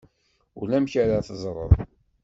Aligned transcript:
Ulamek 0.61 0.93
ara 1.03 1.25
teẓreḍ. 1.27 1.71